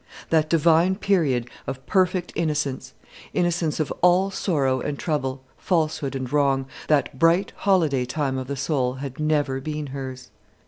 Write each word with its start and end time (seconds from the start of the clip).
That 0.31 0.49
divine 0.49 0.95
period 0.95 1.47
of 1.67 1.85
perfect 1.85 2.33
innocence, 2.35 2.95
innocence 3.35 3.79
of 3.79 3.93
all 4.01 4.31
sorrow 4.31 4.79
and 4.79 4.97
trouble, 4.97 5.43
falsehood 5.59 6.15
and 6.15 6.33
wrong, 6.33 6.65
that 6.87 7.19
bright 7.19 7.53
holiday 7.57 8.05
time 8.05 8.39
of 8.39 8.47
the 8.47 8.57
soul, 8.57 8.95
had 8.95 9.19
never 9.19 9.61
been 9.61 9.87
hers. 9.93 10.31